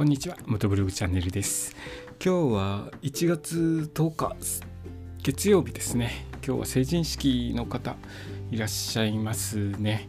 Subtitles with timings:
[0.00, 1.76] こんにちは元ブログチャンネルです。
[2.24, 4.34] 今日は1月10日
[5.22, 6.24] 月曜日ですね。
[6.42, 7.96] 今日は成人式の方
[8.50, 10.08] いらっしゃいますね。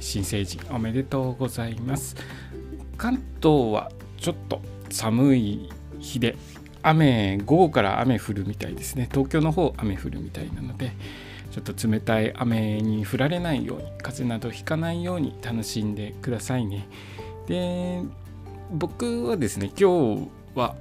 [0.00, 2.14] 新成人おめでとうございます。
[2.98, 4.60] 関東はちょっと
[4.90, 6.36] 寒い日で
[6.82, 9.08] 雨午後から雨降るみたいですね。
[9.10, 10.92] 東京の方雨降るみたいなので
[11.52, 16.86] ちょっと冷たい雨に降られないように風邪などひかないように楽しんでくださいね。
[17.46, 18.02] で
[18.70, 20.74] 僕はですね今日は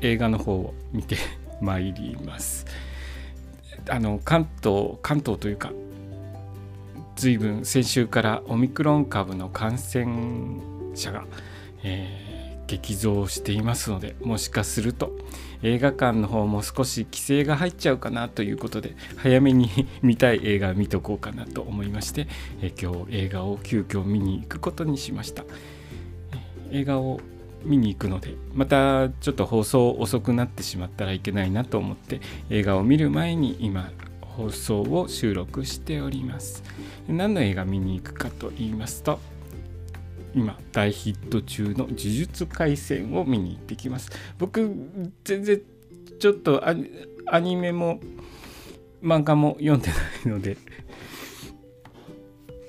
[0.00, 1.16] 映画の方を見て
[1.60, 2.66] まいります
[3.88, 5.72] あの関東関東というか
[7.16, 10.60] 随分先週からオミクロン株の感染
[10.94, 11.24] 者が、
[11.84, 15.12] えー、激増していますのでもしかすると
[15.62, 19.70] 映画館の方も少し規制が入っちゃうかなということで早めに
[20.02, 22.26] 見たい映画を見とこうかなと思いまして、
[22.60, 25.44] えー、今日映画を急遽見に行くことにしました。
[26.74, 27.20] 映画を
[27.64, 36.64] 見に行くのでまたちょっと放送遅くなってしまったらいけないなと思って映画を見る前に今放送を収録しております。
[37.08, 39.20] 何の映画見に行くかと言いますと
[40.34, 44.10] 今大ヒット中の呪術廻戦を見に行ってきます。
[44.38, 44.68] 僕
[45.22, 45.62] 全然
[46.18, 48.00] ちょっとアニメも
[49.02, 50.56] 漫画も読んでないので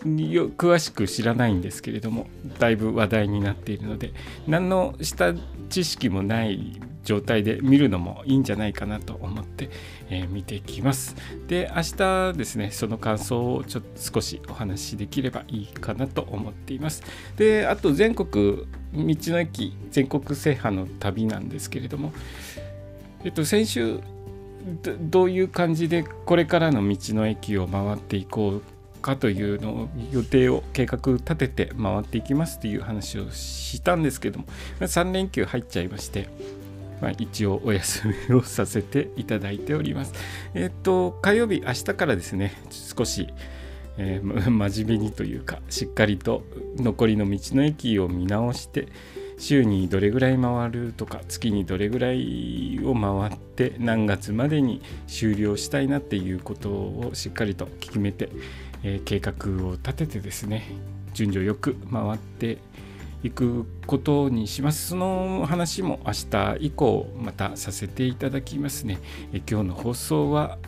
[0.06, 2.28] よ詳しく知らないんですけれども
[2.60, 4.14] だいぶ話題になっているので
[4.48, 5.34] 何の下
[5.70, 9.70] 知識もない状態で見るのもいいんじゃないかなと思って、
[10.10, 11.16] えー、見ていきます。
[11.48, 17.04] で明日ですねその感想をちょっと少しお話しできればいいかなと思っています。
[17.38, 22.12] であと全国道の駅全国制覇の旅なんですけれども
[23.24, 24.00] えっと先週
[25.00, 28.75] どういう感じでこれからの道の駅を回っていこう
[29.06, 34.46] かというのを予定を計画立てて回っていきますという話をしたんですけども
[34.80, 36.28] 3連休入っちゃいまして、
[37.02, 40.14] まあ、一応お休みをさせていただいております。
[40.56, 43.28] えっ、と火曜日明日からですね少し
[43.98, 46.44] えー、 真面目にというかしっかりと
[46.76, 48.88] 残りの道の駅を見直して
[49.38, 58.30] 週にどれぐらい回るとか月にどれぐらいを回って何月までに終了したいなっていうことをしっかりと決めて
[58.86, 60.64] えー、計画を立ててですね
[61.14, 62.60] 順序よく回って
[63.24, 64.90] いくことにします。
[64.90, 69.00] その話も明日以降またさせていただきますね、
[69.34, 70.60] え今日の放送は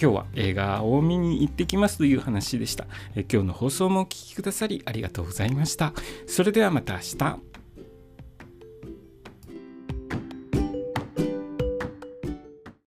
[0.00, 2.86] 今日は映画を見に行ってきますという話でした。
[3.16, 5.92] 今日の放送もお聴きくださりありがとうございました。
[6.28, 7.55] それではまた明日。